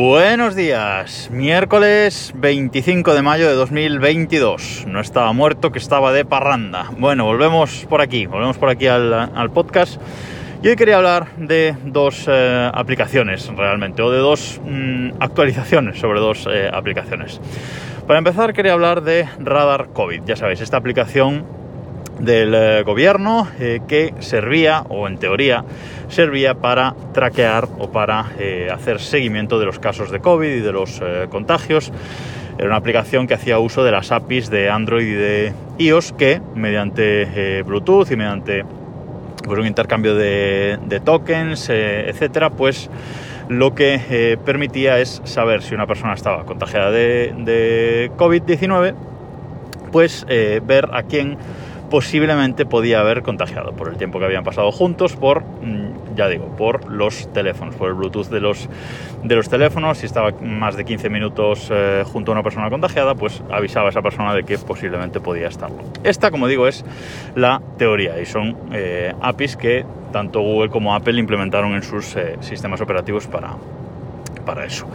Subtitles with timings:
[0.00, 4.84] Buenos días, miércoles 25 de mayo de 2022.
[4.86, 6.92] No estaba muerto, que estaba de parranda.
[6.98, 10.00] Bueno, volvemos por aquí, volvemos por aquí al, podcast.
[10.62, 16.20] Y hoy quería hablar de dos eh, aplicaciones realmente, o de dos mm, actualizaciones sobre
[16.20, 17.40] dos eh, aplicaciones.
[18.06, 20.22] Para empezar, quería hablar de Radar COVID.
[20.26, 21.44] Ya sabéis, esta aplicación
[22.18, 25.64] del eh, gobierno eh, que servía, o en teoría,
[26.08, 30.72] servía para traquear o para eh, hacer seguimiento de los casos de COVID y de
[30.72, 31.00] los
[31.30, 31.92] contagios.
[32.58, 36.40] Era una aplicación que hacía uso de las APIs de Android y de iOS que,
[36.56, 38.64] mediante Bluetooth y mediante
[39.44, 42.90] pues, un intercambio de, tokens, etcétera, pues
[43.48, 48.94] lo que permitía es saber si una persona estaba contagiada de, de COVID-19,
[49.92, 51.38] pues ver a quién
[51.90, 56.46] posiblemente podía haber contagiado por el tiempo que habían pasado juntos, por, mm, ya digo,
[56.56, 58.68] por los teléfonos, por el Bluetooth de los,
[59.22, 59.98] de los teléfonos.
[59.98, 63.90] Si estaba más de 15 minutos eh, junto a una persona contagiada, pues avisaba a
[63.90, 65.78] esa persona de que posiblemente podía estarlo.
[66.04, 66.84] Esta, como digo, es
[67.34, 72.36] la teoría y son eh, APIs que tanto Google como Apple implementaron en sus eh,
[72.40, 73.54] sistemas operativos para,
[74.44, 74.86] para eso.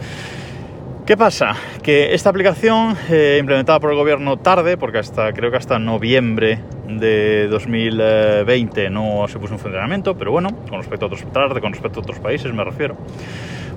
[1.06, 1.54] ¿Qué pasa?
[1.82, 2.96] Que esta aplicación,
[3.38, 9.38] implementada por el gobierno tarde, porque hasta creo que hasta noviembre de 2020 no se
[9.38, 12.54] puso en funcionamiento, pero bueno, con respecto a otros tarde, con respecto a otros países
[12.54, 12.96] me refiero.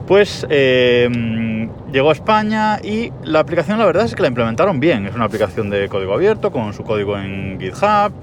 [0.08, 5.06] Pues eh, llegó a España y la aplicación la verdad es que la implementaron bien.
[5.06, 8.14] Es una aplicación de código abierto, con su código en GitHub,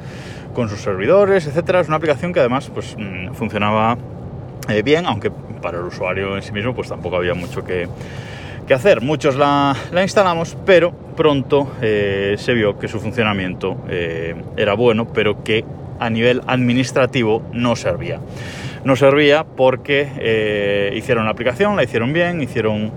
[0.55, 1.81] con sus servidores, etcétera.
[1.81, 3.99] Es una aplicación que además pues, mm, funcionaba
[4.71, 7.87] eh, bien, aunque para el usuario en sí mismo pues tampoco había mucho que,
[8.65, 9.01] que hacer.
[9.01, 15.43] Muchos la, instalamos, pero pronto eh, se vio que su funcionamiento eh, era bueno, pero
[15.43, 15.65] que
[15.99, 18.21] a nivel administrativo no servía.
[18.85, 22.93] No servía porque eh, hicieron la aplicación, la hicieron bien, hicieron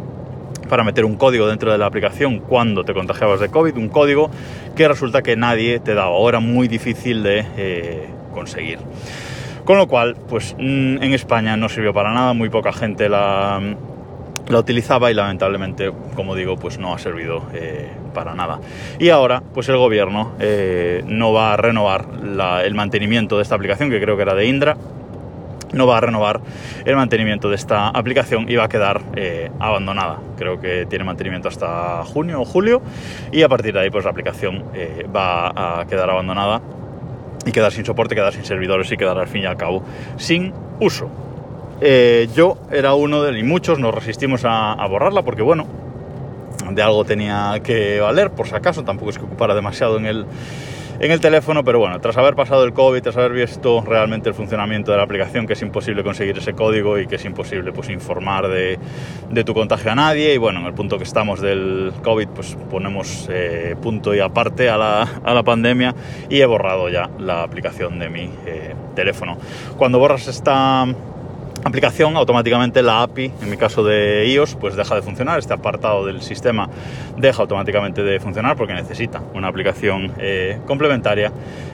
[0.69, 4.30] para meter un código dentro de la aplicación cuando te contagiabas de COVID, un código
[4.75, 8.80] que resulta que nadie te daba, era muy difícil de conseguir.
[9.63, 13.59] Con lo cual, pues mm, en España no sirvió para nada, muy poca gente la,
[14.49, 18.59] la utilizaba y lamentablemente, como digo, pues no ha servido eh, para nada.
[18.99, 22.05] Y ahora, pues el gobierno eh, no va a renovar
[22.63, 24.77] el mantenimiento de esta aplicación, que creo que era de Indra,
[25.73, 26.39] no va a renovar
[26.86, 30.19] el mantenimiento de esta aplicación y va a quedar eh, abandonada.
[30.37, 32.81] Creo que tiene mantenimiento hasta junio o julio
[33.33, 34.63] y a partir de ahí pues la aplicación
[35.13, 36.61] va a quedar abandonada
[37.45, 39.83] y quedar sin soporte, quedar sin servidores y quedar al fin y al cabo
[40.15, 41.09] sin uso.
[41.80, 45.67] Eh, yo era uno de, y muchos nos resistimos a, borrarla porque, bueno,
[46.71, 50.26] de algo tenía que valer, por si acaso, tampoco es que ocupara demasiado en el,
[50.99, 54.33] en el teléfono, pero bueno, tras haber pasado el COVID, tras haber visto realmente el
[54.33, 57.89] funcionamiento de la aplicación, que es imposible conseguir ese código y que es imposible pues,
[57.89, 62.30] informar de, tu contagio a nadie, y bueno, en el punto que estamos del COVID,
[62.30, 65.93] pues ponemos eh, punto y aparte a la, pandemia
[66.30, 69.37] y he borrado ya la aplicación de mi eh, teléfono.
[69.77, 70.87] Cuando borras esta
[71.63, 75.39] aplicación, automáticamente la API, en mi caso de iOS, pues deja de funcionar.
[75.39, 76.69] Este apartado del sistema
[77.17, 81.31] deja automáticamente de funcionar porque necesita una aplicación eh, complementaria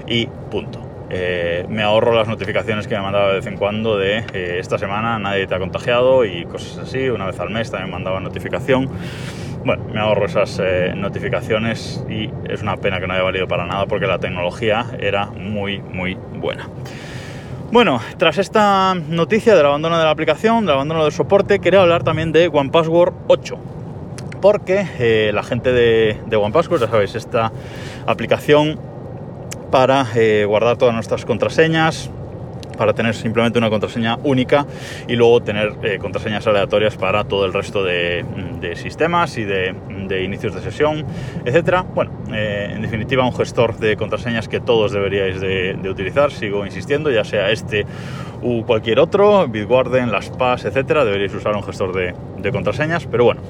[0.07, 0.79] y punto.
[1.09, 4.77] Eh, me ahorro las notificaciones que me mandaba de vez en cuando de eh, esta
[4.77, 7.09] semana nadie te ha contagiado y cosas así.
[7.09, 8.89] Una vez al mes también mandaba notificación.
[9.63, 10.61] Bueno, me ahorro esas
[10.95, 15.27] notificaciones y es una pena que no haya valido para nada porque la tecnología era
[15.27, 16.67] muy, muy buena.
[17.73, 22.03] Bueno, tras esta noticia del abandono de la aplicación, del abandono del soporte, quería hablar
[22.03, 23.57] también de OnePassword 8.
[24.43, 27.51] Porque eh, la gente de, OnePassword, ya sabéis, esta
[28.05, 28.79] aplicación
[29.71, 32.11] para eh, guardar todas nuestras contraseñas,
[32.77, 34.65] para tener simplemente una contraseña única
[35.07, 38.25] y luego tener eh, contraseñas aleatorias para todo el resto de,
[38.75, 39.75] sistemas y de,
[40.23, 41.05] inicios de sesión,
[41.45, 41.83] etcétera.
[41.83, 47.11] Bueno, eh, en definitiva un gestor de contraseñas que todos deberíais de, utilizar, sigo insistiendo,
[47.11, 47.85] ya sea este
[48.41, 53.41] u cualquier otro, Bitwarden, LastPass, etcétera, deberíais usar un gestor de, contraseñas, pero bueno,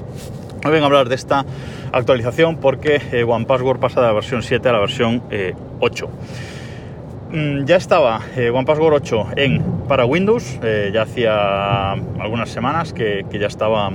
[0.66, 1.44] Hoy vengo a hablar de esta
[1.92, 5.22] actualización porque eh, OnePassword pasa de la versión 7 a la versión
[5.80, 6.08] 8.
[7.34, 13.26] Mm, ya estaba eh, OnePassword 8 en, para Windows, eh, ya hacía algunas semanas que,
[13.28, 13.90] ya estaba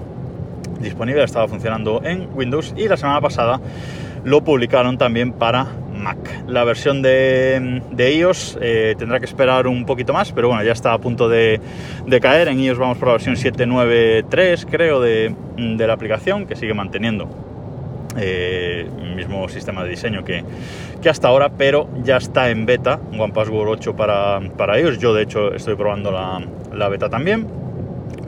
[0.82, 3.62] disponible, estaba funcionando en Windows y la semana pasada
[4.26, 6.18] lo publicaron también para Mac.
[6.48, 10.92] La versión de, iOS eh, tendrá que esperar un poquito más, pero bueno, ya está
[10.92, 11.62] a punto de,
[12.22, 12.50] caer.
[12.50, 17.49] En iOS vamos por la versión 7.9.3 creo de, de la aplicación, que sigue manteniendo
[18.20, 20.44] eh, mismo sistema de diseño que,
[21.10, 25.00] hasta ahora, pero ya está en beta, OnePassword 8 para, para ellos.
[25.00, 27.48] Yo de hecho estoy probando la, beta también.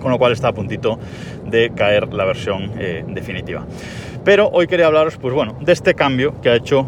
[0.02, 0.98] con lo cual está a puntito
[1.46, 3.66] de caer la versión eh, definitiva.
[4.24, 6.88] Pero hoy quería hablaros, pues bueno, de este cambio que ha hecho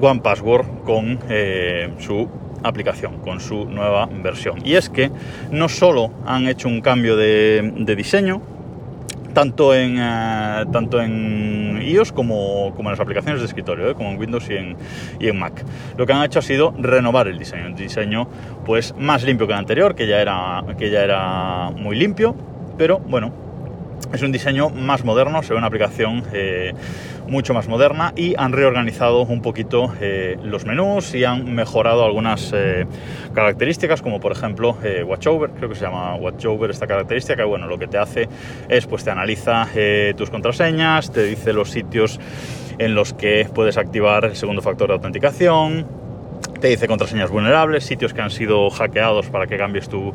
[0.00, 2.28] One Password con eh, su
[2.62, 4.58] aplicación, con su nueva versión.
[4.64, 5.10] Y es que
[5.50, 8.42] no solo han hecho un cambio de, diseño,
[9.34, 14.18] tanto en, eh, tanto en iOS como, como, en las aplicaciones de escritorio, como en
[14.18, 14.76] Windows y en,
[15.20, 15.64] y en, Mac.
[15.96, 18.28] Lo que han hecho ha sido renovar el diseño, un diseño
[18.64, 22.34] pues más limpio que el anterior, que ya era, que ya era muy limpio,
[22.76, 23.47] pero bueno,
[24.12, 26.72] es un diseño más moderno, se ve una aplicación eh,
[27.26, 32.52] mucho más moderna y han reorganizado un poquito eh, los menús y han mejorado algunas
[32.54, 32.86] eh,
[33.34, 34.76] características como por ejemplo
[35.06, 38.28] Watchover, creo que se llama Watchover esta característica, que bueno, lo que te hace
[38.68, 39.68] es pues te analiza
[40.16, 42.18] tus contraseñas, te dice los sitios
[42.78, 45.86] en los que puedes activar el segundo factor de autenticación,
[46.60, 50.12] te dice contraseñas vulnerables, sitios que han sido hackeados para que cambies tu,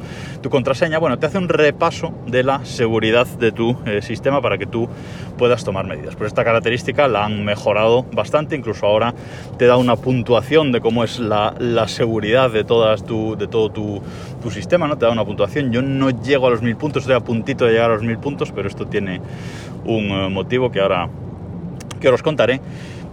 [0.50, 1.00] contraseña.
[1.00, 4.90] Bueno, te hace un repaso de la seguridad de tu eh, sistema para que tú
[5.38, 6.16] puedas tomar medidas.
[6.16, 9.14] Pues esta característica la han mejorado bastante, incluso ahora
[9.58, 11.54] te da una puntuación de cómo es la,
[11.88, 14.02] seguridad de, todas tu, de todo tu,
[14.52, 14.98] sistema, ¿no?
[14.98, 15.72] Te da una puntuación.
[15.72, 18.18] Yo no llego a los mil puntos, estoy a puntito de llegar a los mil
[18.18, 19.22] puntos, pero esto tiene
[19.86, 21.10] un eh, motivo que ahora,
[22.00, 22.60] que os contaré.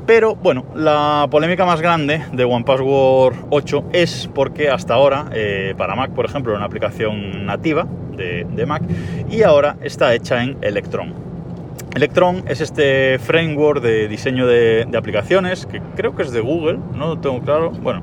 [0.06, 5.94] Pero bueno, la polémica más grande de OnePassword 8 es porque hasta ahora, eh, para
[5.94, 7.86] Mac, por ejemplo, era una aplicación nativa
[8.16, 8.82] de, Mac
[9.30, 11.14] y ahora está hecha en Electron.
[11.94, 17.08] Electron es este framework de diseño de, aplicaciones que creo que es de Google, no
[17.08, 17.70] lo tengo claro.
[17.70, 18.02] Bueno,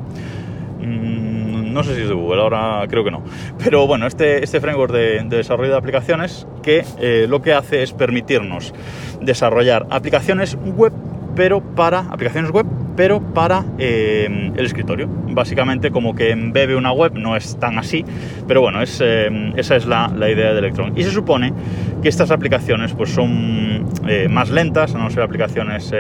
[0.80, 3.24] mm, no sé si es de Google, ahora creo que no.
[3.64, 7.94] Pero bueno, este, este framework de, desarrollo de aplicaciones que eh, lo que hace es
[7.94, 8.74] permitirnos
[9.22, 10.94] desarrollar aplicaciones web
[11.38, 15.08] pero para aplicaciones web, pero para eh, el escritorio.
[15.08, 18.04] Básicamente como que embebe una web, no es tan así,
[18.48, 20.98] pero bueno, es, eh, esa es la, idea de Electron.
[20.98, 21.54] Y se supone
[22.02, 25.94] que estas aplicaciones pues son eh, más lentas, a no ser aplicaciones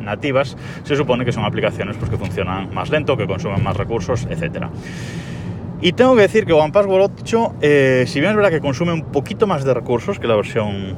[0.00, 4.26] nativas, se supone que son aplicaciones pues, que funcionan más lento, que consumen más recursos,
[4.30, 4.70] etcétera.
[5.82, 7.54] Y tengo que decir que OnePassword 8,
[8.06, 10.96] si bien es verdad que consume un poquito más de recursos que la versión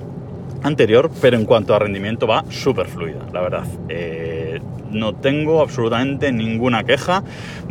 [0.62, 3.64] anterior, pero en cuanto a rendimiento va súper fluida, la verdad.
[3.88, 4.60] Eh,
[4.90, 7.22] no tengo absolutamente ninguna queja,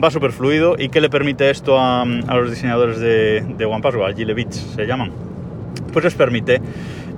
[0.01, 0.75] va súper fluido.
[0.77, 5.11] ¿Y qué le permite esto a, los diseñadores de, OnePassword, a Gilebits se llaman?
[5.91, 6.61] Pues les permite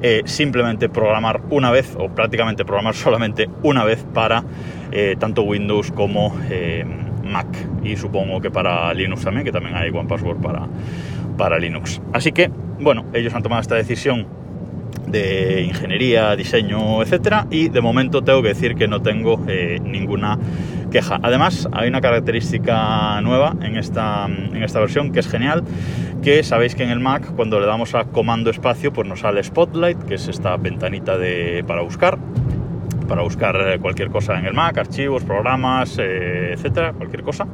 [0.02, 4.44] eh, simplemente programar una vez, o prácticamente programar solamente una vez para
[4.92, 6.36] eh, tanto Windows como
[7.24, 7.48] Mac.
[7.84, 10.68] Y supongo que para Linux también, que también hay OnePassword para,
[11.38, 12.02] para Linux.
[12.12, 14.41] Así que, bueno, ellos han tomado esta decisión
[15.12, 20.40] de ingeniería, diseño, etcétera, y de momento tengo que decir que no tengo eh, ninguna
[20.92, 21.20] queja.
[21.22, 25.64] Además, hay una característica nueva en esta, en esta versión que es genial,
[26.22, 29.44] que sabéis que en el Mac cuando le damos a comando espacio pues nos sale
[29.44, 32.18] Spotlight, que es esta ventanita de, para buscar
[33.12, 37.46] para buscar eh, cualquier cosa en el Mac, archivos, programas, eh, etcétera, cualquier cosa.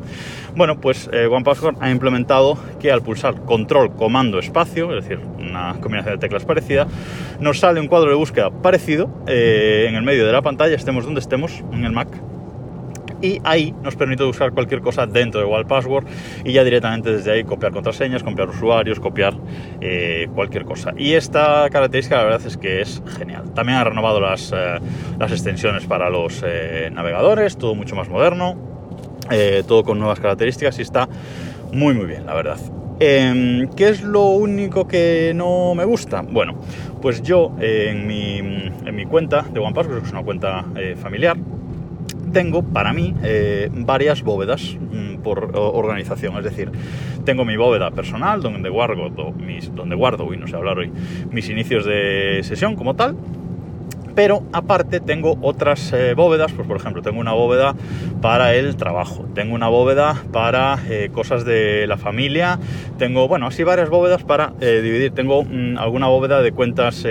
[0.55, 5.73] Bueno, pues eh, OnePassword ha implementado que al pulsar control, comando, espacio, es decir, una
[5.81, 6.85] combinación de teclas parecida,
[7.39, 11.21] nos sale un cuadro de búsqueda parecido en el medio de la pantalla, estemos donde
[11.21, 12.09] estemos en el Mac
[13.21, 16.05] y ahí nos permite buscar cualquier cosa dentro de Wall Password
[16.43, 19.33] y ya directamente desde ahí copiar contraseñas, copiar usuarios, copiar
[19.81, 20.93] eh, cualquier cosa.
[20.97, 23.53] Y esta característica la verdad es que es genial.
[23.53, 24.79] También ha renovado las, eh,
[25.19, 28.55] las extensiones para los eh, navegadores, todo mucho más moderno,
[29.67, 31.09] todo con nuevas características y está
[31.73, 32.57] muy muy bien, la verdad.
[32.99, 36.21] Em, ¿Qué es lo único que no me gusta?
[36.21, 36.55] Bueno,
[37.01, 40.63] pues yo en mi, en mi cuenta de OnePassword, que es una cuenta
[41.01, 41.35] familiar,
[42.37, 46.37] tengo para mí eh, varias bóvedas mm, por organización.
[46.37, 46.69] Es decir,
[47.25, 50.91] tengo mi bóveda personal donde guardo mis, donde guardo, no sé hablar hoy,
[51.31, 53.15] mis inicios de sesión como tal.
[54.13, 57.73] Pero aparte tengo otras eh, bóvedas, pues por ejemplo tengo una bóveda
[58.21, 62.59] para el trabajo, tengo una bóveda para eh, cosas de la familia,
[62.99, 65.11] tengo, bueno, así varias bóvedas para dividir.
[65.11, 67.03] Tengo mm, alguna bóveda de cuentas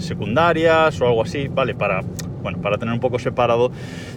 [0.00, 1.74] secundarias o algo así, ¿vale?
[1.74, 2.02] Para
[2.44, 3.72] bueno, para tener un poco separado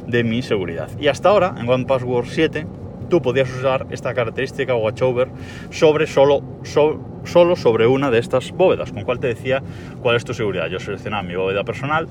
[0.05, 0.89] de mi seguridad.
[0.99, 2.67] Y hasta ahora, en OnePassword 7,
[3.09, 5.29] tú podías usar esta característica watchover
[5.71, 9.63] sobre solo, solo sobre una de estas bóvedas, con cual te decía
[10.01, 10.67] cuál es tu seguridad.
[10.67, 12.07] Yo seleccionaba mi bóveda personal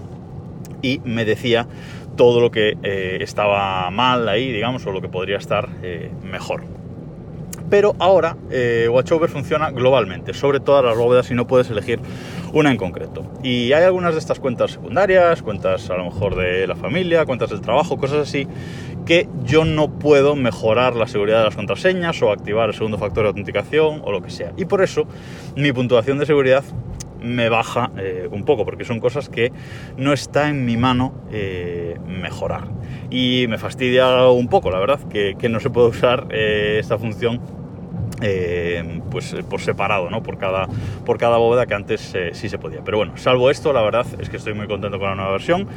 [0.81, 1.69] y me decía
[2.17, 6.76] todo lo que eh, estaba mal ahí, digamos, o lo que podría estar eh, mejor
[7.69, 12.01] pero ahora eh, Watchover funciona globalmente, sobre todas las bóvedas y no puedes elegir
[12.53, 13.25] una en concreto.
[13.43, 17.51] Y hay algunas de estas cuentas secundarias, cuentas a lo mejor de la familia, cuentas
[17.51, 18.47] del trabajo, cosas así,
[19.05, 23.25] que yo no puedo mejorar la seguridad de las contraseñas o activar el segundo factor
[23.25, 24.53] de autenticación o lo que sea.
[24.57, 25.07] Y por eso
[25.55, 26.65] mi puntuación de seguridad
[27.27, 29.53] me baja eh, un poco, porque son cosas que
[29.97, 32.65] no está en mi mano eh, mejorar.
[33.11, 37.41] Y me fastidia un poco, la verdad, que, no se puede usar esta función
[39.11, 40.23] pues por separado, ¿no?
[40.23, 40.67] Por cada,
[41.05, 42.81] por cada bóveda que antes sí se podía.
[42.85, 45.69] Pero bueno, salvo esto, la verdad es que estoy muy contento con la nueva versión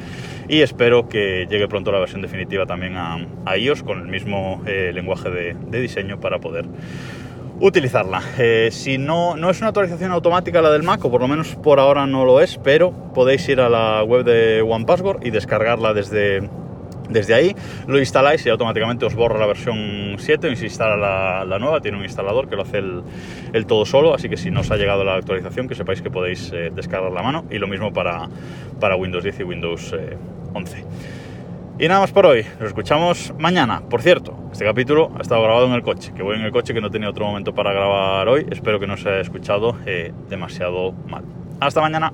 [0.47, 3.19] y espero que llegue pronto la versión definitiva también a,
[3.55, 6.65] iOS con el mismo lenguaje de diseño para poder
[7.59, 8.21] utilizarla.
[8.37, 11.55] Eh, si no, no es una actualización automática la del Mac, o por lo menos
[11.55, 15.93] por ahora no lo es, pero podéis ir a la web de OnePassword y descargarla
[15.93, 16.49] desde,
[17.09, 17.55] desde ahí.
[17.87, 21.81] Lo instaláis y automáticamente os borra la versión 7 y se instala la, nueva.
[21.81, 24.77] Tiene un instalador que lo hace el, todo solo, así que si no os ha
[24.77, 27.45] llegado la actualización, que sepáis que podéis eh, descargar la mano.
[27.49, 28.29] Y lo mismo para,
[28.79, 29.95] para Windows 10 y Windows
[30.53, 30.85] 11.
[31.81, 33.81] Y nada más por hoy, nos escuchamos mañana.
[33.89, 36.73] Por cierto, este capítulo ha estado grabado en el coche, que voy en el coche
[36.73, 38.45] que no tenía otro momento para grabar hoy.
[38.51, 41.23] Espero que no se haya escuchado eh, demasiado mal.
[41.61, 42.11] Hasta mañana.